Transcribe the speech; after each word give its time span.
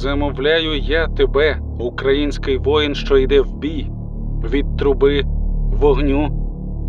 Замовляю 0.00 0.78
я 0.78 1.08
тебе, 1.08 1.58
український 1.78 2.58
воїн, 2.58 2.94
що 2.94 3.18
йде 3.18 3.40
в 3.40 3.58
бій, 3.58 3.90
від 4.44 4.76
труби, 4.76 5.22
вогню, 5.80 6.28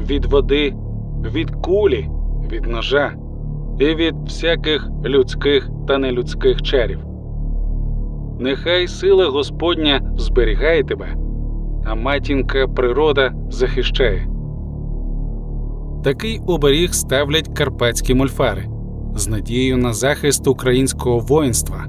від 0.09 0.25
води, 0.25 0.73
від 1.33 1.51
кулі, 1.51 2.09
від 2.51 2.67
ножа 2.67 3.13
і 3.79 3.85
від 3.85 4.15
всяких 4.23 4.89
людських 5.05 5.69
та 5.87 5.97
нелюдських 5.97 6.61
чарів. 6.61 6.99
Нехай 8.39 8.87
сила 8.87 9.29
Господня 9.29 10.13
зберігає 10.17 10.83
тебе, 10.83 11.15
а 11.85 11.95
матінка 11.95 12.67
природа 12.67 13.33
захищає. 13.49 14.27
Такий 16.03 16.39
оберіг 16.47 16.93
ставлять 16.93 17.49
карпатські 17.57 18.13
мольфари 18.13 18.65
з 19.15 19.27
надією 19.27 19.77
на 19.77 19.93
захист 19.93 20.47
українського 20.47 21.19
воїнства, 21.19 21.85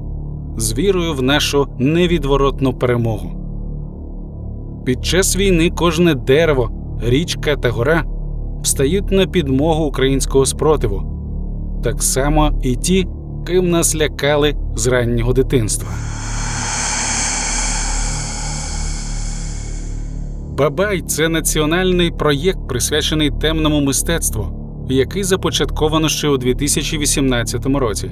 з 0.57 0.79
вірою 0.79 1.15
в 1.15 1.23
нашу 1.23 1.67
невідворотну 1.79 2.75
перемогу. 2.75 3.39
Під 4.85 5.05
час 5.05 5.37
війни 5.37 5.71
кожне 5.71 6.15
дерево, 6.15 6.71
річка 7.03 7.57
та 7.57 7.71
гора 7.71 8.05
встають 8.63 9.11
на 9.11 9.27
підмогу 9.27 9.85
українського 9.85 10.47
спротиву, 10.47 11.03
так 11.85 12.03
само 12.03 12.61
і 12.63 12.77
ті, 12.77 13.07
ким 13.47 13.71
нас 13.71 13.97
лякали 13.97 14.55
з 14.77 14.87
раннього 14.87 15.33
дитинства. 15.33 15.89
Бабай 20.59 21.01
це 21.01 21.29
національний 21.29 22.11
проєкт, 22.11 22.69
присвячений 22.69 23.31
темному 23.31 23.81
мистецтву, 23.81 24.47
який 24.89 25.25
започатковано 25.25 26.09
ще 26.09 26.29
у 26.29 26.37
2018 26.37 27.67
році. 27.67 28.11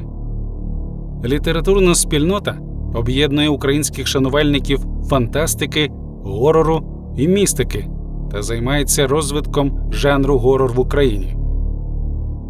Літературна 1.25 1.95
спільнота 1.95 2.59
об'єднує 2.95 3.49
українських 3.49 4.07
шанувальників 4.07 4.81
фантастики, 5.09 5.91
горору 6.25 6.83
і 7.17 7.29
містики 7.29 7.89
та 8.31 8.43
займається 8.43 9.07
розвитком 9.07 9.91
жанру 9.93 10.39
горор 10.39 10.73
в 10.73 10.81
Україні. 10.81 11.37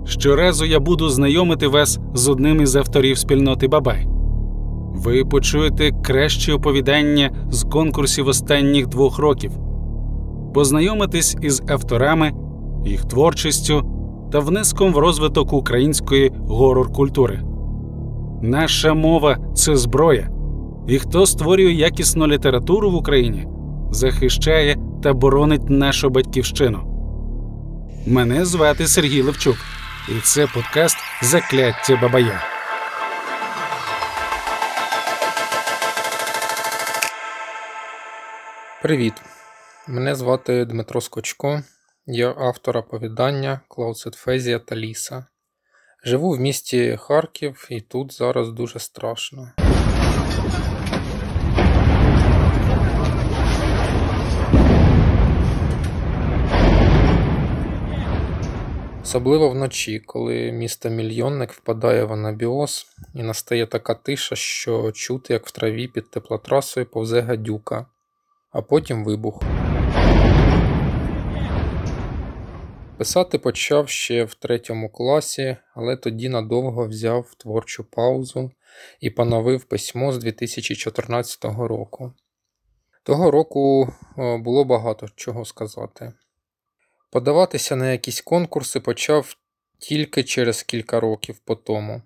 Щоразу 0.05 0.65
я 0.65 0.81
буду 0.81 1.09
знайомити 1.09 1.67
вас 1.67 2.01
з 2.15 2.29
одним 2.29 2.61
із 2.61 2.77
авторів 2.77 3.19
спільноти 3.19 3.69
Бабай. 3.69 4.07
Ви 4.95 5.25
почуєте 5.25 5.91
кращі 6.03 6.53
оповідання 6.53 7.31
з 7.51 7.63
конкурсів 7.63 8.29
останніх 8.29 8.87
двох 8.87 9.19
років, 9.19 9.53
познайомитесь 10.55 11.37
із 11.43 11.63
авторами, 11.69 12.33
їх 12.85 13.05
творчістю 13.05 13.83
та 14.33 14.39
внеском 14.39 14.93
в 14.93 14.99
розвиток 14.99 15.53
української 15.53 16.33
горор 16.47 16.93
культури. 16.93 17.41
Наша 18.43 18.95
мова 18.95 19.39
це 19.55 19.77
зброя, 19.77 20.29
і 20.89 20.99
хто 20.99 21.27
створює 21.27 21.73
якісну 21.73 22.27
літературу 22.27 22.91
в 22.91 22.95
Україні, 22.95 23.47
захищає 23.91 24.77
та 25.03 25.13
боронить 25.13 25.71
нашу 25.71 26.11
батьківщину. 26.11 26.87
Мене 28.07 28.45
звати 28.45 28.87
Сергій 28.87 29.23
Левчук, 29.23 29.57
і 30.09 30.21
це 30.23 30.47
подкаст 30.47 30.97
Закляття 31.23 31.99
Бабая. 32.03 32.43
Привіт! 38.83 39.15
Мене 39.89 40.15
звати 40.15 40.65
Дмитро 40.65 41.01
Скочко, 41.01 41.63
я 42.07 42.35
автор 42.39 42.77
оповідання 42.77 43.61
Клаусетфезія 43.69 44.59
та 44.59 44.77
Ліса. 44.77 45.27
Живу 46.05 46.31
в 46.31 46.41
місті 46.41 46.97
Харків 47.01 47.67
і 47.71 47.81
тут 47.81 48.13
зараз 48.13 48.51
дуже 48.51 48.79
страшно. 48.79 49.51
Особливо 59.03 59.49
вночі, 59.51 59.99
коли 60.07 60.53
місто 60.53 60.91
мільйонник 60.91 61.53
впадає 61.53 62.05
в 62.05 62.13
анабіоз 62.13 62.87
і 63.15 63.23
настає 63.23 63.67
така 63.67 63.95
тиша, 63.95 64.37
що 64.37 64.93
чути, 64.93 65.33
як 65.33 65.47
в 65.47 65.51
траві 65.51 65.89
під 65.89 66.11
теплотрасою 66.11 66.87
повзе 66.87 67.21
гадюка, 67.21 67.87
а 68.51 68.63
потім 68.63 69.05
вибух. 69.05 69.43
Писати 73.01 73.39
почав 73.39 73.89
ще 73.89 74.25
в 74.25 74.35
третьому 74.35 74.89
класі, 74.89 75.57
але 75.75 75.97
тоді 75.97 76.29
надовго 76.29 76.89
взяв 76.89 77.35
творчу 77.35 77.85
паузу 77.85 78.51
і 79.01 79.11
поновив 79.11 79.65
письмо 79.65 80.13
з 80.13 80.19
2014 80.19 81.45
року. 81.45 82.13
Того 83.03 83.31
року 83.31 83.93
було 84.17 84.65
багато 84.65 85.07
чого 85.17 85.45
сказати. 85.45 86.13
Подаватися 87.11 87.77
на 87.77 87.93
якісь 87.93 88.21
конкурси 88.21 88.81
почав 88.81 89.37
тільки 89.79 90.25
через 90.25 90.63
кілька 90.63 91.01
років 91.01 91.39
по 91.39 91.55
тому, 91.55 92.03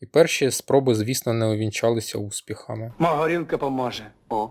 і 0.00 0.06
перші 0.06 0.50
спроби, 0.50 0.94
звісно, 0.94 1.32
не 1.32 1.46
увінчалися 1.46 2.18
успіхами. 2.18 2.92
Горілка 2.98 3.58
поможе. 3.58 4.10
О, 4.28 4.50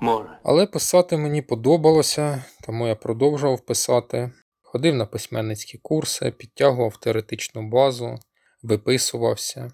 може. 0.00 0.38
Але 0.42 0.66
писати 0.66 1.16
мені 1.16 1.42
подобалося, 1.42 2.44
тому 2.64 2.86
я 2.86 2.96
продовжував 2.96 3.60
писати. 3.60 4.30
Ходив 4.72 4.94
на 4.94 5.06
письменницькі 5.06 5.78
курси, 5.78 6.30
підтягував 6.30 6.96
теоретичну 6.96 7.68
базу, 7.68 8.18
виписувався. 8.62 9.72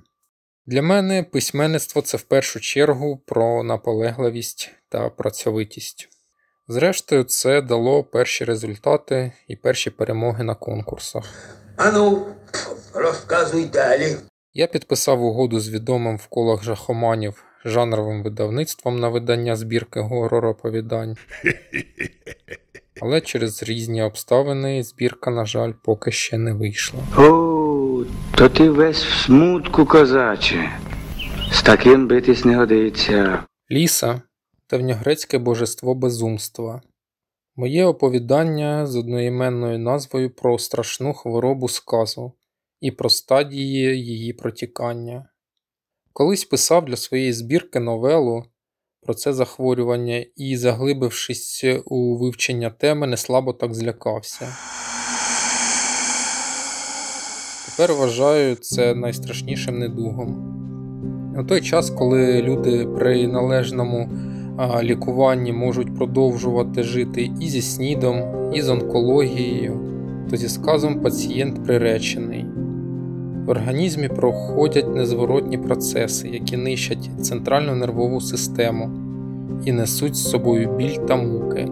Для 0.67 0.83
мене 0.83 1.23
письменництво 1.23 2.03
це 2.03 2.17
в 2.17 2.23
першу 2.23 2.61
чергу 2.61 3.17
про 3.27 3.63
наполегливість 3.63 4.71
та 4.89 5.11
працьовитість. 5.11 6.09
Зрештою, 6.69 7.25
це 7.25 7.63
дало 7.63 8.05
перші 8.05 8.45
результати 8.45 9.33
і 9.49 9.57
перші 9.57 9.91
перемоги 9.91 10.45
на 10.45 10.55
конкурсах. 10.55 11.25
Ану, 11.77 12.27
розказуй 12.95 13.65
далі. 13.65 14.17
Я 14.55 14.67
підписав 14.67 15.23
угоду 15.23 15.61
з 15.61 15.69
відомим 15.69 16.17
в 16.17 16.27
колах 16.27 16.63
жахоманів 16.63 17.45
жанровим 17.65 18.23
видавництвом 18.23 19.01
на 19.01 19.09
видання 19.09 19.57
збірки 19.57 20.01
горор-оповідань. 20.01 21.17
Але 23.03 23.21
через 23.21 23.63
різні 23.63 24.03
обставини 24.03 24.83
збірка, 24.83 25.31
на 25.31 25.47
жаль, 25.47 25.73
поки 25.85 26.13
ще 26.13 26.39
не 26.39 26.53
вийшла. 26.53 27.01
О, 27.19 28.05
то 28.37 28.49
ти 28.49 28.71
весь 28.71 29.05
в 29.05 29.25
смутку, 29.25 29.87
козаче. 29.87 30.71
З 31.53 31.63
таким 31.63 32.09
битись 32.09 32.45
не 32.45 32.57
годиться. 32.57 33.45
Ліса 33.71 34.23
давньогрецьке 34.71 35.39
божество 35.39 35.95
безумства. 35.95 36.83
Моє 37.57 37.85
оповідання 37.85 38.87
з 38.87 38.97
одноіменною 38.97 39.79
назвою 39.79 40.31
про 40.31 40.59
страшну 40.59 41.15
хворобу 41.15 41.69
сказу 41.69 42.33
і 42.81 42.91
про 42.91 43.11
стадії 43.11 44.05
її 44.05 44.33
протікання. 44.33 45.29
Колись 46.13 46.45
писав 46.45 46.85
для 46.85 46.97
своєї 46.97 47.33
збірки 47.33 47.81
новелу 47.81 48.45
про 49.09 49.15
це 49.15 49.33
захворювання 49.33 50.25
і, 50.37 50.57
заглибившись 50.57 51.65
у 51.85 52.17
вивчення 52.17 52.71
теми, 52.71 53.07
неслабо 53.07 53.53
так 53.53 53.75
злякався. 53.75 54.49
Тепер 57.67 57.97
вважаю 57.97 58.55
це 58.55 58.95
найстрашнішим 58.95 59.79
недугом. 59.79 60.29
У 61.41 61.45
той 61.45 61.61
час, 61.61 61.91
коли 61.91 62.43
люди 62.43 62.87
при 62.87 63.27
належному 63.27 64.11
лікуванні 64.83 65.53
можуть 65.53 65.97
продовжувати 65.97 66.83
жити 66.83 67.31
і 67.41 67.49
зі 67.49 67.63
снідом, 67.63 68.23
і 68.55 68.63
з 68.63 68.69
онкологією, 68.69 69.81
то 70.31 70.37
зі 70.37 70.49
сказом 70.49 71.01
пацієнт 71.01 71.65
приречений. 71.65 72.47
В 73.49 73.51
організмі 73.51 74.09
проходять 74.09 74.95
незворотні 74.95 75.59
процеси, 75.59 76.29
які 76.29 76.57
нищать 76.57 77.11
центральну 77.21 77.75
нервову 77.75 78.21
систему 78.21 78.91
і 79.65 79.73
несуть 79.73 80.17
з 80.17 80.31
собою 80.31 80.77
біль 80.77 80.97
та 81.09 81.17
муки. 81.17 81.69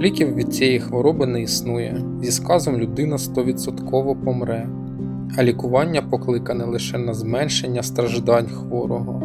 Ліків 0.00 0.34
від 0.34 0.54
цієї 0.54 0.80
хвороби 0.80 1.26
не 1.26 1.42
існує, 1.42 2.02
зі 2.22 2.32
сказом 2.32 2.76
людина 2.76 3.16
100% 3.16 4.24
помре, 4.24 4.68
а 5.38 5.42
лікування 5.44 6.02
покликане 6.02 6.64
лише 6.64 6.98
на 6.98 7.14
зменшення 7.14 7.82
страждань 7.82 8.48
хворого. 8.48 9.22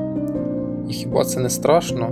І 0.90 0.94
хіба 0.94 1.24
це 1.24 1.40
не 1.40 1.50
страшно? 1.50 2.10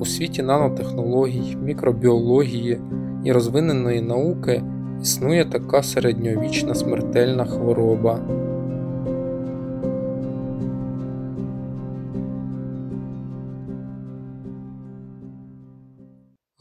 У 0.00 0.06
світі 0.06 0.42
нанотехнологій, 0.42 1.56
мікробіології 1.62 2.80
і 3.24 3.32
розвиненої 3.32 4.00
науки 4.00 4.62
існує 5.02 5.44
така 5.44 5.82
середньовічна 5.82 6.74
смертельна 6.74 7.44
хвороба. 7.44 8.43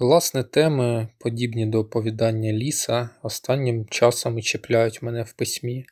Власне, 0.04 0.44
теми, 0.44 1.08
подібні 1.20 1.66
до 1.66 1.80
оповідання 1.80 2.52
ліса, 2.52 3.10
останнім 3.22 3.86
часом 3.86 4.40
і 4.40 4.42
чіпляють 4.42 5.02
мене 5.02 5.24
в 5.24 5.34
письмі. 5.34 5.86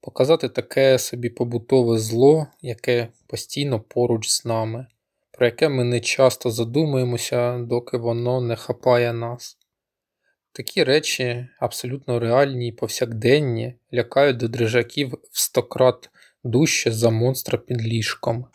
показати 0.00 0.48
таке 0.48 0.98
собі 0.98 1.30
побутове 1.30 1.98
зло, 1.98 2.46
яке 2.62 3.08
постійно 3.26 3.80
поруч 3.80 4.28
з 4.28 4.44
нами, 4.44 4.86
про 5.32 5.46
яке 5.46 5.68
ми 5.68 5.84
не 5.84 6.00
часто 6.00 6.50
задумуємося, 6.50 7.58
доки 7.58 7.96
воно 7.96 8.40
не 8.40 8.56
хапає 8.56 9.12
нас. 9.12 9.58
Такі 10.52 10.84
речі 10.84 11.48
абсолютно 11.60 12.18
реальні 12.18 12.68
і 12.68 12.72
повсякденні 12.72 13.74
лякають 13.94 14.36
до 14.36 14.48
дрижаків 14.48 15.14
в 15.30 15.40
сто 15.40 15.62
крат 15.62 16.10
дужче 16.44 16.92
за 16.92 17.10
монстра 17.10 17.58
під 17.58 17.86
ліжком. 17.86 18.46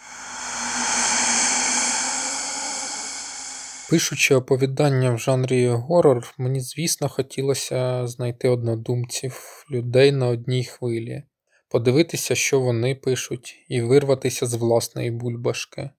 Пишучи 3.90 4.36
оповідання 4.36 5.12
в 5.12 5.20
жанрі 5.20 5.68
горор, 5.68 6.34
мені, 6.38 6.60
звісно, 6.60 7.10
хотілося 7.10 8.08
знайти 8.08 8.50
однодумців, 8.50 9.66
людей 9.72 10.12
на 10.12 10.28
одній 10.28 10.66
хвилі, 10.66 11.24
подивитися, 11.70 12.36
що 12.36 12.60
вони 12.60 12.96
пишуть, 12.96 13.56
і 13.68 13.82
вирватися 13.82 14.46
з 14.46 14.54
власної 14.54 15.12
бульбашки. 15.12 15.90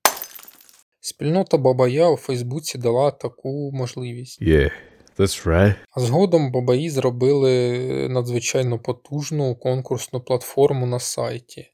Спільнота 1.01 1.57
Бабая 1.57 2.09
у 2.09 2.17
Фейсбуці 2.17 2.79
дала 2.79 3.11
таку 3.11 3.73
можливість. 3.73 4.43
Yeah, 4.43 4.71
that's 5.19 5.47
right. 5.47 5.75
А 5.91 6.01
згодом 6.01 6.53
Бабаї 6.53 6.91
зробили 6.91 7.79
надзвичайно 8.09 8.79
потужну 8.79 9.57
конкурсну 9.57 10.21
платформу 10.21 10.87
на 10.87 11.01
сайті. 11.01 11.71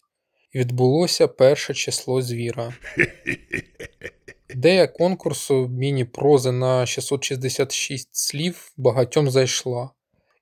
І 0.53 0.59
відбулося 0.59 1.29
перше 1.29 1.75
число 1.75 2.23
звіра. 2.23 2.73
Ідея 4.55 4.87
конкурсу 4.87 5.69
міні-прози 5.69 6.53
на 6.53 6.87
666 6.87 8.17
слів 8.17 8.73
багатьом 8.77 9.31
зайшла 9.31 9.91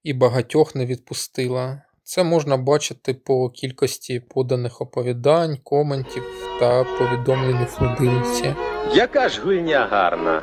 і 0.03 0.13
багатьох 0.13 0.75
не 0.75 0.87
відпустила. 0.87 1.83
Це 2.03 2.25
можна 2.25 2.57
бачити 2.57 3.15
по 3.15 3.51
кількості 3.51 4.21
поданих 4.21 4.81
оповідань, 4.81 5.59
коментів 5.63 6.23
та 6.61 6.85
повідомлень 6.85 7.63
у 7.63 7.65
флудилці. 7.65 8.55
Яка 8.95 9.29
ж 9.29 9.41
гульня 9.43 9.87
гарна. 9.91 10.43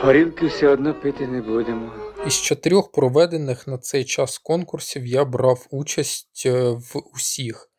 Горілки 0.00 0.46
все 0.46 0.68
одно 0.68 0.94
пити 0.94 1.26
не 1.26 1.40
будемо. 1.42 1.92
Із 2.26 2.34
чотирьох 2.34 2.92
проведених 2.92 3.66
на 3.66 3.78
цей 3.78 4.04
час 4.04 4.38
конкурсів 4.38 5.06
я 5.06 5.24
брав 5.24 5.66
участь 5.70 6.42
е, 6.46 6.70
в 6.70 7.02
усіх 7.14 7.70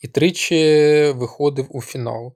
і 0.00 0.08
тричі 0.08 1.12
виходив 1.16 1.66
у 1.70 1.82
фінал. 1.82 2.34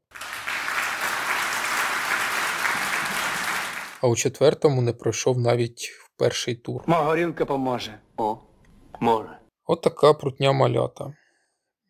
А 4.03 4.09
у 4.09 4.17
четвертому 4.17 4.83
не 4.83 4.93
пройшов 4.93 5.39
навіть 5.39 5.83
в 5.83 6.11
перший 6.17 6.55
тур. 6.55 6.83
Магорінка 6.87 7.45
поможе. 7.45 7.99
О, 8.17 8.37
може. 9.01 9.39
От 9.67 9.83
така 9.83 10.15
прутня 10.15 10.53
малята. 10.53 11.15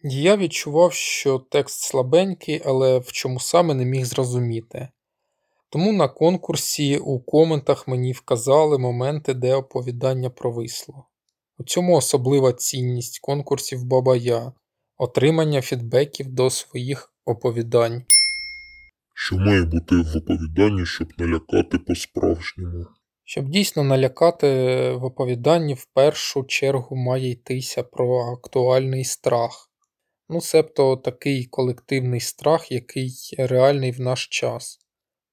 Я 0.03 0.37
відчував, 0.37 0.93
що 0.93 1.39
текст 1.39 1.81
слабенький, 1.81 2.63
але 2.65 2.99
в 2.99 3.13
чому 3.13 3.41
саме 3.41 3.75
не 3.75 3.85
міг 3.85 4.05
зрозуміти. 4.05 4.89
Тому 5.71 5.93
на 5.93 6.09
конкурсі 6.09 6.99
у 6.99 7.21
коментах 7.21 7.89
мені 7.89 8.13
вказали 8.13 8.79
моменти, 8.79 9.35
де 9.35 9.55
оповідання 9.55 10.31
провисло. 10.31 11.07
У 11.59 11.65
цьому 11.65 11.97
особлива 11.97 12.53
цінність 12.53 13.19
конкурсів 13.19 13.85
Бабая 13.85 14.53
отримання 14.97 15.63
фідбеків 15.63 16.29
до 16.29 16.51
своїх 16.51 17.13
оповідань. 17.25 18.05
Що 19.25 19.37
має 19.37 19.63
бути 19.63 19.97
в 19.97 20.17
оповіданні, 20.17 20.87
щоб 20.87 21.09
налякати 21.19 21.79
по-справжньому? 21.79 22.87
Щоб 23.25 23.49
дійсно 23.49 23.85
налякати 23.85 24.47
в 24.91 25.05
оповіданні, 25.05 25.75
в 25.75 25.85
першу 25.85 26.45
чергу 26.45 26.97
має 26.97 27.31
йтися 27.31 27.83
про 27.83 28.33
актуальний 28.33 29.05
страх. 29.05 29.71
Ну, 30.29 30.41
себто 30.41 30.97
такий 30.97 31.45
колективний 31.45 32.21
страх, 32.21 32.73
який 32.73 33.13
реальний 33.39 33.91
в 33.91 34.01
наш 34.01 34.29
час. 34.29 34.79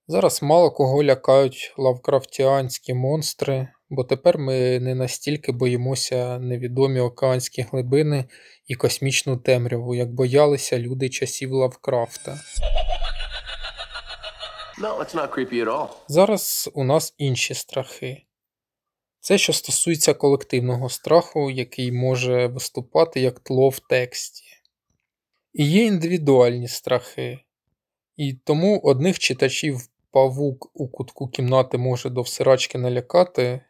Зараз 0.07 0.44
мало 0.44 0.71
кого 0.71 1.03
лякають 1.03 1.74
лавкрафтіанські 1.77 2.94
монстри, 2.94 3.68
бо 3.89 4.03
тепер 4.03 4.38
ми 4.38 4.80
не 4.80 4.95
настільки 4.95 5.51
боїмося 5.51 6.39
невідомі 6.39 7.00
океанські 7.00 7.62
глибини 7.62 8.25
і 8.68 8.75
космічну 8.75 9.38
темряву, 9.38 9.95
як 9.95 10.13
боялися 10.13 10.80
люди 10.80 11.09
часів 11.09 11.51
Лавкрафта. 11.51 12.39
No, 14.81 15.01
it's 15.01 15.13
not 15.13 15.29
creepy 15.29 15.61
at 15.63 15.67
all. 15.67 15.87
Зараз 16.07 16.69
у 16.73 16.83
нас 16.83 17.13
інші 17.17 17.53
страхи. 17.53 18.25
Це, 19.19 19.37
що 19.37 19.53
стосується 19.53 20.13
колективного 20.13 20.89
страху, 20.89 21.51
який 21.51 21.91
може 21.91 22.47
виступати 22.47 23.19
як 23.19 23.39
тло 23.39 23.69
в 23.69 23.79
тексті. 23.79 24.43
І 25.53 25.71
є 25.71 25.85
індивідуальні 25.85 26.67
страхи. 26.67 27.39
І 28.17 28.33
тому 28.33 28.79
одних 28.79 29.19
читачів 29.19 29.89
павук 30.11 30.71
у 30.73 30.87
кутку 30.87 31.27
кімнати 31.27 31.77
може 31.77 32.09
до 32.09 32.21
всирачки 32.21 32.77
налякати, 32.77 33.61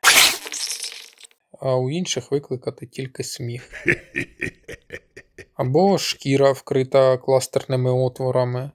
а 1.59 1.75
у 1.75 1.89
інших 1.89 2.31
викликати 2.31 2.85
тільки 2.85 3.23
сміх. 3.23 3.71
Або 5.53 5.97
шкіра 5.97 6.51
вкрита 6.51 7.17
кластерними 7.17 7.91
отворами. 7.91 8.71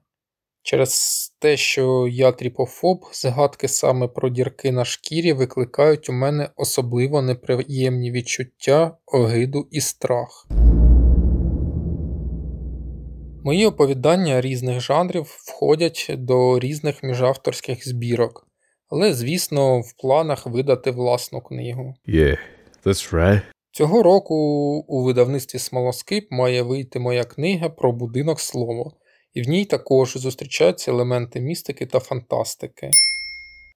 Через 0.66 1.34
те, 1.38 1.56
що 1.56 2.08
я 2.10 2.32
тріпофоб, 2.32 3.04
згадки 3.12 3.68
саме 3.68 4.08
про 4.08 4.28
дірки 4.28 4.72
на 4.72 4.84
шкірі 4.84 5.32
викликають 5.32 6.08
у 6.08 6.12
мене 6.12 6.48
особливо 6.56 7.22
неприємні 7.22 8.10
відчуття, 8.10 8.96
огиду 9.06 9.68
і 9.70 9.80
страх. 9.80 10.46
Мої 13.44 13.66
оповідання 13.66 14.40
різних 14.40 14.80
жанрів 14.80 15.22
входять 15.22 16.10
до 16.18 16.58
різних 16.58 17.02
міжавторських 17.02 17.88
збірок, 17.88 18.46
але, 18.88 19.14
звісно, 19.14 19.80
в 19.80 19.92
планах 19.92 20.46
видати 20.46 20.90
власну 20.90 21.40
книгу. 21.40 21.94
Yeah, 22.08 22.38
that's 22.84 23.14
right. 23.14 23.40
Цього 23.70 24.02
року 24.02 24.34
у 24.88 25.02
видавництві 25.02 25.58
Смолоскип 25.58 26.26
має 26.30 26.62
вийти 26.62 26.98
моя 26.98 27.24
книга 27.24 27.68
про 27.68 27.92
будинок 27.92 28.40
слова, 28.40 28.90
і 29.34 29.42
в 29.42 29.48
ній 29.48 29.64
також 29.64 30.16
зустрічаються 30.16 30.90
елементи 30.90 31.40
містики 31.40 31.86
та 31.86 32.00
фантастики. 32.00 32.90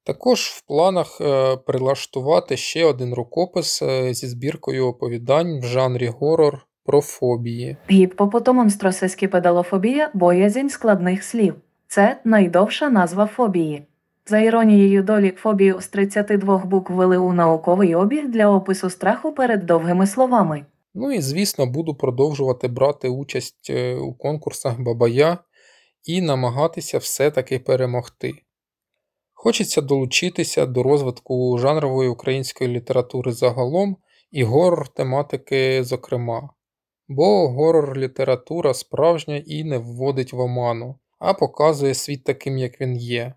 Також 0.04 0.40
в 0.40 0.60
планах 0.60 1.20
е, 1.20 1.56
прилаштувати 1.56 2.56
ще 2.56 2.84
один 2.84 3.14
рукопис 3.14 3.82
е, 3.82 4.14
зі 4.14 4.26
збіркою 4.26 4.86
оповідань 4.86 5.60
в 5.60 5.64
жанрі 5.64 6.08
горор 6.08 6.66
про 6.84 7.00
фобії. 7.00 7.76
Гіппопотомонстросескіпедалофобія– 7.90 10.10
боязнь 10.14 10.68
складних 10.68 11.24
слів. 11.24 11.54
Це 11.88 12.20
найдовша 12.24 12.90
назва 12.90 13.26
фобії. 13.26 13.82
За 14.26 14.38
іронією 14.38 15.02
долі 15.02 15.32
фобію 15.36 15.80
з 15.80 15.88
32 15.88 16.58
букв 16.58 16.92
ввели 16.92 17.16
у 17.16 17.32
науковий 17.32 17.94
обіг 17.94 18.28
для 18.28 18.50
опису 18.50 18.90
страху 18.90 19.32
перед 19.32 19.66
довгими 19.66 20.06
словами. 20.06 20.64
Ну 20.94 21.12
і, 21.12 21.20
звісно, 21.20 21.66
буду 21.66 21.94
продовжувати 21.94 22.68
брати 22.68 23.08
участь 23.08 23.70
е, 23.70 23.94
у 23.94 24.12
конкурсах 24.12 24.80
Бабая 24.80 25.38
і 26.04 26.20
намагатися 26.20 26.98
все-таки 26.98 27.58
перемогти. 27.58 28.32
Хочеться 29.32 29.80
долучитися 29.80 30.66
до 30.66 30.82
розвитку 30.82 31.58
жанрової 31.58 32.08
української 32.08 32.70
літератури 32.70 33.32
загалом 33.32 33.96
і 34.30 34.44
горор 34.44 34.88
тематики 34.88 35.84
зокрема. 35.84 36.50
Бо 37.08 37.48
горор 37.48 37.98
література 37.98 38.74
справжня 38.74 39.42
і 39.46 39.64
не 39.64 39.78
вводить 39.78 40.32
в 40.32 40.40
оману, 40.40 40.98
а 41.18 41.34
показує 41.34 41.94
світ 41.94 42.24
таким, 42.24 42.58
як 42.58 42.80
він 42.80 42.96
є. 42.96 43.34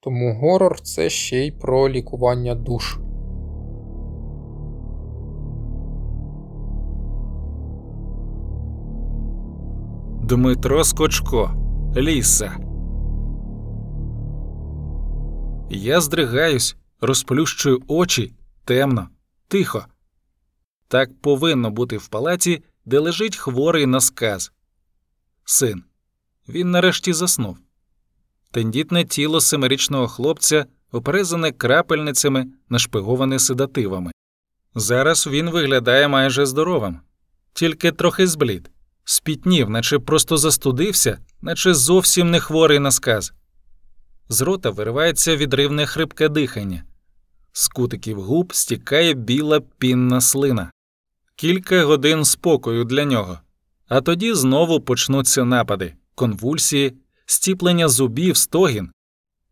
Тому 0.00 0.34
горор 0.34 0.80
це 0.80 1.10
ще 1.10 1.46
й 1.46 1.50
про 1.52 1.88
лікування 1.88 2.54
душ. 2.54 2.98
Дмитро 10.22 10.84
Скочко. 10.84 11.55
Ліса. 11.96 12.56
Я 15.70 16.00
здригаюсь, 16.00 16.76
розплющую 17.00 17.82
очі 17.88 18.34
темно, 18.64 19.08
тихо. 19.48 19.86
Так 20.88 21.20
повинно 21.20 21.70
бути 21.70 21.96
в 21.96 22.08
палаці, 22.08 22.62
де 22.84 22.98
лежить 22.98 23.36
хворий 23.36 23.86
на 23.86 24.00
сказ. 24.00 24.52
Син. 25.44 25.82
Він 26.48 26.70
нарешті 26.70 27.12
заснув. 27.12 27.58
Тендітне 28.50 29.04
тіло 29.04 29.40
семирічного 29.40 30.08
хлопця 30.08 30.66
оперезане 30.92 31.52
крапельницями, 31.52 32.46
нашпиговане 32.68 33.38
седативами. 33.38 34.12
Зараз 34.74 35.26
він 35.26 35.50
виглядає 35.50 36.08
майже 36.08 36.46
здоровим, 36.46 37.00
тільки 37.52 37.92
трохи 37.92 38.26
зблід, 38.26 38.70
спітнів, 39.08 39.70
наче 39.70 39.98
просто 39.98 40.36
застудився, 40.36 41.18
наче 41.40 41.74
зовсім 41.74 42.30
не 42.30 42.40
хворий 42.40 42.78
на 42.78 42.90
сказ. 42.90 43.32
З 44.28 44.40
рота 44.40 44.70
виривається 44.70 45.36
відривне 45.36 45.86
хрипке 45.86 46.28
дихання, 46.28 46.84
з 47.52 47.68
кутиків 47.68 48.22
губ 48.22 48.54
стікає 48.54 49.14
біла 49.14 49.60
пінна 49.60 50.20
слина. 50.20 50.70
кілька 51.36 51.84
годин 51.84 52.24
спокою 52.24 52.84
для 52.84 53.04
нього, 53.04 53.38
а 53.88 54.00
тоді 54.00 54.34
знову 54.34 54.80
почнуться 54.80 55.44
напади, 55.44 55.94
конвульсії, 56.14 56.96
стіплення 57.26 57.88
зубів, 57.88 58.36
стогін. 58.36 58.90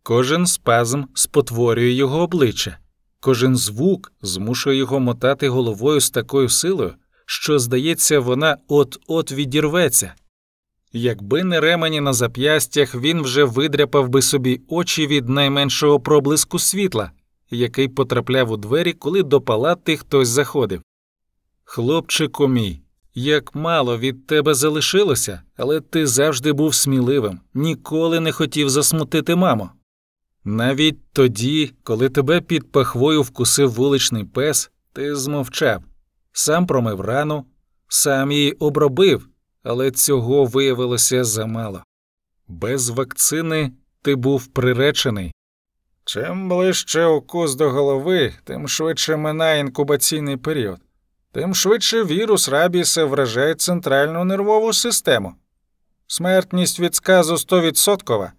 Кожен 0.03 0.47
спазм 0.47 1.05
спотворює 1.15 1.91
його 1.91 2.23
обличчя, 2.23 2.79
кожен 3.21 3.57
звук 3.57 4.13
змушує 4.23 4.77
його 4.77 5.01
мотати 5.01 5.49
головою 5.49 6.01
з 6.01 6.11
такою 6.11 6.49
силою, 6.49 6.95
що, 7.27 7.59
здається, 7.59 8.21
вона 8.21 8.57
от-от 8.69 9.33
відірветься. 9.33 10.15
Якби 10.93 11.45
не 11.45 11.61
ремені 11.61 12.01
на 12.01 12.13
зап'ястях, 12.13 12.95
він 12.95 13.23
вже 13.23 13.45
видряпав 13.45 14.09
би 14.09 14.23
собі 14.23 14.61
очі 14.69 15.07
від 15.07 15.29
найменшого 15.29 16.01
проблиску 16.01 16.59
світла, 16.59 17.11
який 17.51 17.89
потрапляв 17.89 18.51
у 18.51 18.57
двері, 18.57 18.93
коли 18.93 19.23
до 19.23 19.41
палати 19.41 19.97
хтось 19.97 20.29
заходив. 20.29 20.83
Хлопчику 21.65 22.49
мій, 22.49 22.81
як 23.15 23.55
мало 23.55 23.99
від 23.99 24.27
тебе 24.27 24.55
залишилося, 24.55 25.43
але 25.57 25.81
ти 25.81 26.07
завжди 26.07 26.53
був 26.53 26.75
сміливим, 26.75 27.41
ніколи 27.55 28.21
не 28.21 28.33
хотів 28.33 28.71
засмутити 28.71 29.35
маму. 29.35 29.71
Навіть 30.45 31.13
тоді, 31.13 31.73
коли 31.83 32.09
тебе 32.09 32.41
під 32.41 32.73
пахвою 32.73 33.23
вкусив 33.23 33.73
вуличний 33.73 34.25
пес, 34.25 34.71
ти 34.93 35.17
змовчав, 35.17 35.83
сам 36.37 36.67
промив 36.67 37.01
рану, 37.01 37.45
сам 37.89 38.33
її 38.33 38.53
обробив, 38.53 39.29
але 39.63 39.91
цього 39.91 40.45
виявилося 40.45 41.25
замало. 41.25 41.83
Без 42.49 42.89
вакцини 42.89 43.73
ти 44.03 44.15
був 44.15 44.47
приречений. 44.47 45.33
Чим 46.05 46.49
ближче 46.49 47.07
укус 47.07 47.55
до 47.55 47.71
голови, 47.71 48.35
тим 48.45 48.69
швидше 48.69 49.17
минає 49.17 49.61
інкубаційний 49.61 50.37
період, 50.37 50.81
тим 51.33 51.55
швидше 51.55 52.05
вірус 52.05 52.49
рабіса 52.49 53.05
вражає 53.05 53.55
центральну 53.55 54.25
нервову 54.25 54.73
систему. 54.73 55.35
Смертність 56.07 56.81
від 56.81 56.95
сказу 56.95 57.35
100%, 57.35 58.31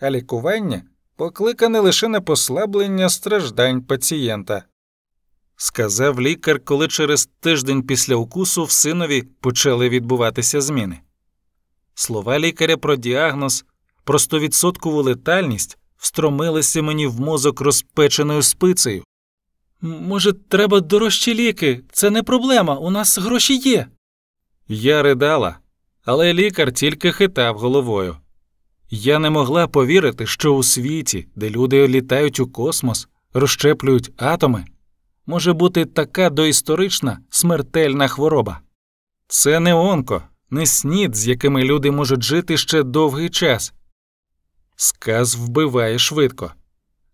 а 0.00 0.10
лікування 0.10 0.82
покликане 1.16 1.80
лише 1.80 2.08
на 2.08 2.20
послаблення 2.20 3.08
страждань 3.08 3.82
пацієнта. 3.82 4.64
Сказав 5.56 6.20
лікар, 6.20 6.60
коли 6.64 6.88
через 6.88 7.28
тиждень 7.40 7.82
після 7.82 8.16
укусу 8.16 8.64
в 8.64 8.70
синові 8.70 9.22
почали 9.22 9.88
відбуватися 9.88 10.60
зміни. 10.60 11.00
Слова 11.94 12.38
лікаря 12.38 12.76
про 12.76 12.96
діагноз, 12.96 13.64
про 14.04 14.18
стовідсоткову 14.18 15.02
летальність 15.02 15.78
встромилися 15.96 16.82
мені 16.82 17.06
в 17.06 17.20
мозок 17.20 17.60
розпеченою 17.60 18.42
спицею. 18.42 19.04
Може, 19.80 20.32
треба 20.32 20.80
дорожчі 20.80 21.34
ліки? 21.34 21.80
Це 21.92 22.10
не 22.10 22.22
проблема, 22.22 22.74
у 22.74 22.90
нас 22.90 23.18
гроші 23.18 23.56
є. 23.56 23.86
Я 24.68 25.02
ридала, 25.02 25.58
але 26.04 26.34
лікар 26.34 26.72
тільки 26.72 27.12
хитав 27.12 27.58
головою. 27.58 28.16
Я 28.90 29.18
не 29.18 29.30
могла 29.30 29.66
повірити, 29.66 30.26
що 30.26 30.54
у 30.54 30.62
світі, 30.62 31.28
де 31.36 31.50
люди 31.50 31.88
літають 31.88 32.40
у 32.40 32.46
космос, 32.46 33.08
розщеплюють 33.32 34.12
атоми, 34.16 34.64
може 35.26 35.52
бути 35.52 35.84
така 35.84 36.30
доісторична 36.30 37.18
смертельна 37.30 38.08
хвороба. 38.08 38.60
Це 39.28 39.60
не 39.60 39.74
онко, 39.74 40.22
не 40.50 40.66
снід, 40.66 41.16
з 41.16 41.28
якими 41.28 41.64
люди 41.64 41.90
можуть 41.90 42.22
жити 42.22 42.56
ще 42.56 42.82
довгий 42.82 43.30
час. 43.30 43.72
Сказ 44.76 45.34
вбиває 45.34 45.98
швидко. 45.98 46.52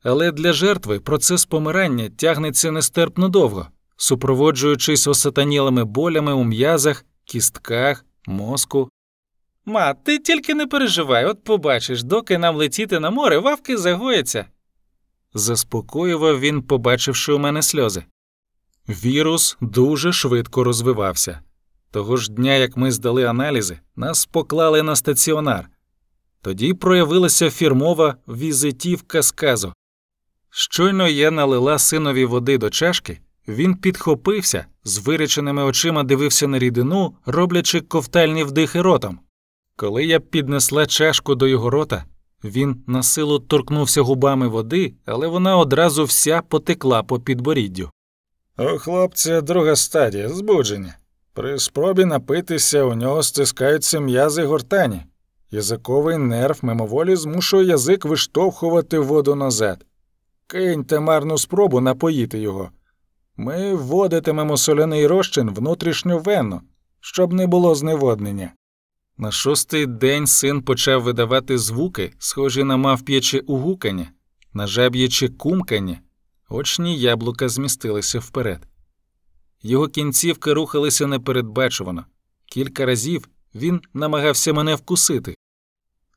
Але 0.02 0.33
для 0.33 0.52
жертви 0.52 1.00
процес 1.00 1.47
помирання 1.47 2.09
тягнеться 2.09 2.71
нестерпно 2.71 3.29
довго, 3.29 3.67
супроводжуючись 3.97 5.07
осатанілими 5.07 5.85
болями 5.85 6.33
у 6.33 6.45
м'язах, 6.45 7.05
кістках, 7.25 8.05
мозку. 8.26 8.88
Ма, 9.64 9.95
ти 9.95 10.19
тільки 10.19 10.55
не 10.55 10.67
переживай, 10.67 11.25
от 11.25 11.45
побачиш, 11.45 12.02
доки 12.02 12.38
нам 12.38 12.57
летіти 12.57 13.00
на 13.00 13.11
море, 13.11 13.38
вавки 13.38 13.76
загояться. 13.76 14.47
Заспокоював 15.35 16.41
він, 16.41 16.63
побачивши 16.63 17.33
у 17.33 17.39
мене 17.39 17.63
сльози. 17.63 18.05
Вірус 18.89 19.57
дуже 19.61 20.13
швидко 20.13 20.65
розвивався. 20.65 21.41
Того 21.91 22.17
ж 22.17 22.33
дня, 22.33 22.55
як 22.55 22.77
ми 22.77 22.93
здали 22.93 23.25
аналізи, 23.25 23.79
нас 23.97 24.27
поклали 24.27 24.83
на 24.83 24.97
стаціонар. 24.97 25.69
Тоді 26.43 26.75
проявилася 26.75 27.51
фірмова 27.51 28.17
візитівка 28.29 29.23
сказу. 29.23 29.73
Щойно 30.51 31.09
я 31.09 31.31
налила 31.31 31.79
синові 31.79 32.25
води 32.25 32.59
до 32.59 32.71
чашки, 32.71 33.21
він 33.49 33.75
підхопився, 33.75 34.67
з 34.85 34.99
виряченими 34.99 35.63
очима 35.63 36.03
дивився 36.03 36.49
на 36.49 36.59
рідину, 36.59 37.17
роблячи 37.27 37.81
ковтальні 37.81 38.45
вдихи 38.45 38.83
ротом. 38.83 39.21
Коли 39.77 40.05
я 40.05 40.21
піднесла 40.21 40.87
чашку 40.87 41.35
до 41.35 41.47
його 41.47 41.71
рота, 41.71 42.05
він 42.44 42.82
на 42.87 43.02
силу 43.02 43.38
торкнувся 43.38 44.02
губами 44.02 44.49
води, 44.49 44.94
але 45.06 45.26
вона 45.26 45.56
одразу 45.56 46.04
вся 46.04 46.42
потекла 46.42 47.02
по 47.02 47.20
підборіддю. 47.20 47.90
У 48.59 48.78
хлопця 48.78 49.40
друга 49.40 49.76
стадія 49.76 50.28
збудження. 50.28 50.97
При 51.32 51.59
спробі 51.59 52.04
напитися 52.04 52.85
у 52.85 52.94
нього 52.94 53.23
стискаються 53.23 54.00
м'язи 54.00 54.44
гортані. 54.44 55.02
Язиковий 55.50 56.18
нерв 56.18 56.59
мимоволі 56.62 57.16
змушує 57.16 57.66
язик 57.66 58.04
виштовхувати 58.04 58.99
воду 58.99 59.35
назад. 59.35 59.87
Киньте 60.47 61.00
марну 61.00 61.38
спробу 61.38 61.80
напоїти 61.80 62.38
його. 62.38 62.70
Ми 63.37 63.75
вводитимемо 63.75 64.56
соляний 64.56 65.06
розчин 65.06 65.50
внутрішньовенно, 65.50 66.61
щоб 67.00 67.32
не 67.32 67.47
було 67.47 67.75
зневоднення. 67.75 68.52
На 69.19 69.31
шостий 69.31 69.87
день 69.87 70.26
син 70.26 70.62
почав 70.62 71.02
видавати 71.02 71.59
звуки, 71.59 72.12
схожі 72.19 72.64
на 72.64 72.76
мавп'яче 72.76 73.40
угукання, 73.40 74.11
на 74.52 74.67
жаб'яче 74.67 75.29
кумкання, 75.29 76.00
очні 76.49 76.99
яблука 76.99 77.49
змістилися 77.49 78.19
вперед. 78.19 78.67
Його 79.62 79.88
кінцівки 79.88 80.52
рухалися 80.52 81.07
непередбачувано. 81.07 82.05
Кілька 82.47 82.87
разів 82.87 83.29
він 83.55 83.81
намагався 83.95 84.52
мене 84.52 84.75
вкусити. 84.75 85.35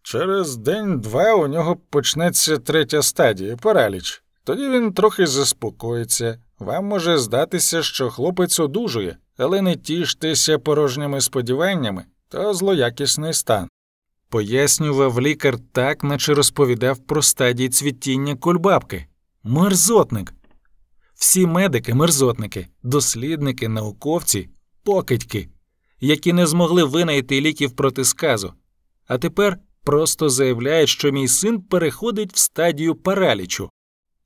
Через 0.03 0.57
день-два 0.57 1.33
у 1.33 1.47
нього 1.47 1.75
почнеться 1.75 2.57
третя 2.57 3.01
стадія 3.01 3.57
параліч. 3.57 4.23
Тоді 4.43 4.69
він 4.69 4.93
трохи 4.93 5.27
заспокоїться. 5.27 6.39
Вам 6.59 6.85
може 6.85 7.17
здатися, 7.17 7.83
що 7.83 8.09
хлопець 8.09 8.59
одужує, 8.59 9.17
але 9.38 9.62
не 9.62 9.75
тіштеся 9.75 10.59
порожніми 10.59 11.21
сподіваннями 11.21 12.05
то 12.33 12.53
злоякісний 12.53 13.33
стан. 13.33 13.69
Пояснював 14.29 15.21
лікар 15.21 15.59
так, 15.71 16.03
наче 16.03 16.33
розповідав 16.33 16.99
про 16.99 17.21
стадії 17.21 17.69
цвітіння 17.69 18.35
кульбабки. 18.35 19.07
Мерзотник. 19.43 20.33
Всі 21.15 21.45
медики 21.45 21.93
мерзотники, 21.93 22.67
дослідники, 22.83 23.67
науковці, 23.67 24.49
покидьки, 24.83 25.49
які 25.99 26.33
не 26.33 26.47
змогли 26.47 26.83
винайти 26.83 27.41
ліків 27.41 27.71
проти 27.71 28.03
сказу, 28.03 28.53
а 29.07 29.17
тепер 29.17 29.57
просто 29.83 30.29
заявляють, 30.29 30.89
що 30.89 31.11
мій 31.11 31.27
син 31.27 31.61
переходить 31.61 32.33
в 32.33 32.37
стадію 32.37 32.95
паралічу. 32.95 33.69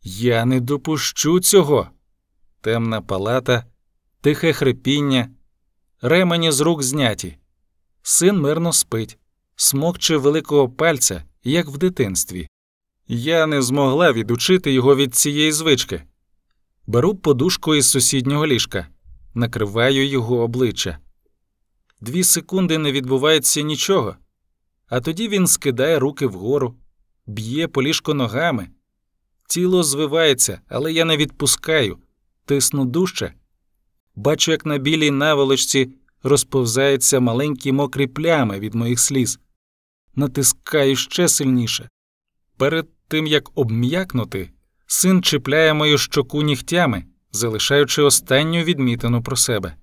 Я 0.03 0.45
не 0.45 0.59
допущу 0.59 1.39
цього. 1.39 1.89
Темна 2.61 3.01
палата, 3.01 3.65
тихе 4.21 4.53
хрипіння, 4.53 5.29
ремені 6.01 6.51
з 6.51 6.59
рук 6.59 6.83
зняті. 6.83 7.37
Син 8.09 8.39
мирно 8.39 8.73
спить, 8.73 9.17
смокче 9.55 10.17
великого 10.17 10.69
пальця, 10.69 11.23
як 11.43 11.67
в 11.67 11.77
дитинстві. 11.77 12.47
Я 13.07 13.47
не 13.47 13.61
змогла 13.61 14.11
відучити 14.11 14.71
його 14.73 14.95
від 14.95 15.15
цієї 15.15 15.51
звички. 15.51 16.03
Беру 16.85 17.15
подушку 17.15 17.75
із 17.75 17.89
сусіднього 17.89 18.47
ліжка, 18.47 18.87
накриваю 19.33 20.07
його 20.07 20.39
обличчя. 20.39 20.97
Дві 22.01 22.23
секунди 22.23 22.77
не 22.77 22.91
відбувається 22.91 23.61
нічого, 23.61 24.15
а 24.87 24.99
тоді 24.99 25.27
він 25.27 25.47
скидає 25.47 25.99
руки 25.99 26.27
вгору, 26.27 26.75
б'є 27.25 27.67
по 27.67 27.83
ліжку 27.83 28.13
ногами. 28.13 28.67
Тіло 29.47 29.83
звивається, 29.83 30.61
але 30.67 30.93
я 30.93 31.05
не 31.05 31.17
відпускаю, 31.17 31.97
тисну 32.45 32.85
дужче. 32.85 33.33
Бачу, 34.15 34.51
як 34.51 34.65
на 34.65 34.77
білій 34.77 35.11
наволочці 35.11 35.89
розповзаються 36.24 37.19
маленькі 37.19 37.71
мокрі 37.71 38.07
плями 38.07 38.59
від 38.59 38.75
моїх 38.75 39.00
сліз. 39.00 39.39
Натискаю 40.15 40.95
ще 40.95 41.27
сильніше. 41.27 41.89
Перед 42.57 42.88
тим 43.07 43.27
як 43.27 43.57
обм'якнути, 43.57 44.50
син 44.88 45.24
чіпляє 45.24 45.74
мою 45.74 45.97
щоку 45.97 46.41
нігтями, 46.41 47.03
залишаючи 47.31 48.01
останню 48.01 48.63
відмітину 48.63 49.24
про 49.24 49.36
себе. 49.36 49.75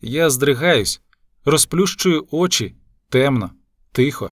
Я 0.00 0.30
здригаюсь, 0.30 1.00
розплющую 1.44 2.26
очі 2.30 2.74
темно, 3.08 3.50
тихо. 3.92 4.30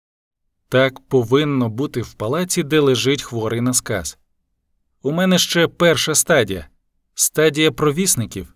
Так 0.69 1.01
повинно 1.09 1.69
бути 1.69 2.03
в 2.03 2.15
палаці, 2.15 2.63
де 2.63 2.81
лежить 2.81 3.23
хворий 3.23 3.61
на 3.61 3.75
сказ. 3.75 4.19
У 5.03 5.13
мене 5.13 5.39
ще 5.39 5.69
перша 5.69 6.15
стадія 6.15 6.69
стадія 7.15 7.73
провісників, 7.73 8.54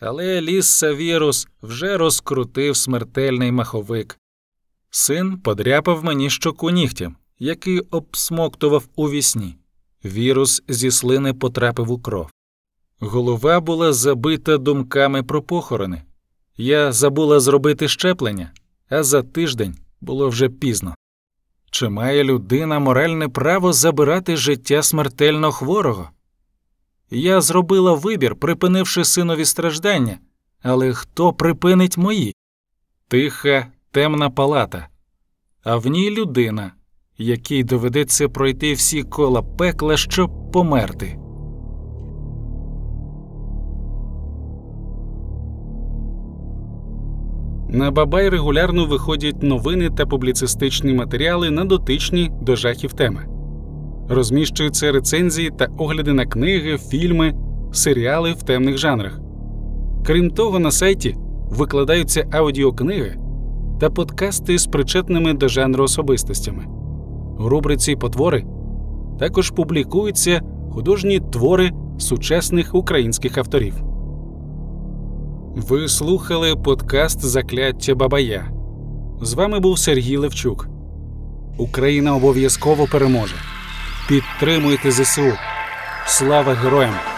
Але 0.00 0.40
ліс 0.40 0.66
Савірус 0.66 1.48
вже 1.62 1.96
розкрутив 1.96 2.76
смертельний 2.76 3.52
маховик. 3.52 4.18
Син 4.90 5.38
подряпав 5.38 6.04
мені 6.04 6.30
щоку 6.30 6.70
нігтям, 6.70 7.16
який 7.38 7.80
обсмоктував 7.80 8.88
у 8.96 9.10
вісні. 9.10 9.56
Вірус 10.04 10.62
зі 10.68 10.90
слини 10.90 11.34
потрапив 11.34 11.90
у 11.90 11.98
кров. 11.98 12.30
Голова 13.00 13.60
була 13.60 13.92
забита 13.92 14.58
думками 14.58 15.22
про 15.22 15.42
похорони. 15.42 16.02
Я 16.56 16.92
забула 16.92 17.40
зробити 17.40 17.88
щеплення, 17.88 18.52
а 18.88 19.02
за 19.02 19.22
тиждень 19.22 19.76
було 20.00 20.28
вже 20.28 20.48
пізно. 20.48 20.94
Чи 21.70 21.88
має 21.88 22.24
людина 22.24 22.78
моральне 22.78 23.28
право 23.28 23.72
забирати 23.72 24.36
життя 24.36 24.82
смертельно 24.82 25.52
хворого? 25.52 26.10
Я 27.10 27.40
зробила 27.40 27.92
вибір, 27.92 28.36
припинивши 28.36 29.04
синові 29.04 29.44
страждання, 29.44 30.18
але 30.62 30.92
хто 30.92 31.32
припинить 31.32 31.98
мої? 31.98 32.34
Тиха, 33.08 33.66
темна 33.90 34.30
палата, 34.30 34.88
а 35.64 35.76
в 35.76 35.86
ній 35.86 36.10
людина, 36.10 36.72
якій 37.18 37.64
доведеться 37.64 38.28
пройти 38.28 38.72
всі 38.72 39.02
кола 39.02 39.42
пекла, 39.42 39.96
щоб 39.96 40.52
померти. 40.52 41.16
На 47.68 47.90
Бабай 47.90 48.28
регулярно 48.28 48.86
виходять 48.86 49.42
новини 49.42 49.90
та 49.90 50.06
публіцистичні 50.06 50.94
матеріали 50.94 51.50
на 51.50 51.64
дотичні 51.64 52.30
до 52.42 52.56
жахів 52.56 52.92
теми. 52.92 53.39
Розміщуються 54.12 54.92
рецензії 54.92 55.50
та 55.58 55.68
огляди 55.78 56.12
на 56.12 56.26
книги, 56.26 56.78
фільми, 56.78 57.34
серіали 57.72 58.32
в 58.32 58.42
темних 58.42 58.78
жанрах. 58.78 59.20
Крім 60.06 60.30
того, 60.30 60.58
на 60.58 60.70
сайті 60.70 61.16
викладаються 61.50 62.26
аудіокниги 62.32 63.16
та 63.80 63.90
подкасти 63.90 64.58
з 64.58 64.66
причетними 64.66 65.34
до 65.34 65.48
жанру 65.48 65.84
особистостями. 65.84 66.64
У 67.38 67.48
рубриці 67.48 67.96
Потвори 67.96 68.44
також 69.18 69.50
публікуються 69.50 70.40
художні 70.70 71.20
твори 71.20 71.70
сучасних 71.98 72.74
українських 72.74 73.38
авторів. 73.38 73.74
Ви 75.56 75.88
слухали 75.88 76.56
подкаст 76.56 77.24
Закляття 77.24 77.94
Бабая. 77.94 78.50
З 79.22 79.34
вами 79.34 79.60
був 79.60 79.78
Сергій 79.78 80.16
Левчук. 80.16 80.68
Україна 81.58 82.16
обов'язково 82.16 82.86
переможе. 82.92 83.34
Підтримуйте 84.08 84.90
ЗСУ. 84.90 85.38
Слава 86.06 86.54
героям! 86.54 87.09